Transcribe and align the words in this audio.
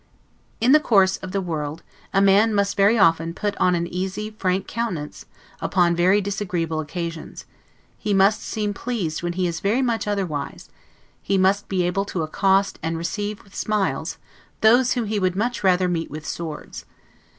In 0.59 0.71
the 0.71 0.79
course 0.79 1.17
of 1.17 1.31
the 1.31 1.41
world, 1.41 1.83
a 2.11 2.23
man 2.23 2.55
must 2.55 2.75
very 2.75 2.97
often 2.97 3.35
put 3.35 3.55
on 3.57 3.75
an 3.75 3.85
easy, 3.85 4.31
frank 4.31 4.65
countenance, 4.65 5.27
upon 5.61 5.95
very 5.95 6.19
disagreeable 6.21 6.79
occasions; 6.79 7.45
he 7.99 8.11
must 8.11 8.41
seem 8.41 8.73
pleased 8.73 9.21
when 9.21 9.33
he 9.33 9.45
is 9.45 9.59
very 9.59 9.83
much 9.83 10.07
otherwise; 10.07 10.71
he 11.21 11.37
must 11.37 11.69
be 11.69 11.83
able 11.83 12.05
to 12.05 12.23
accost 12.23 12.79
and 12.81 12.97
receive 12.97 13.43
with 13.43 13.53
smiles, 13.53 14.17
those 14.61 14.93
whom 14.93 15.05
he 15.05 15.19
would 15.19 15.35
much 15.35 15.63
rather 15.63 15.87
meet 15.87 16.09
with 16.09 16.25
swords. 16.25 16.83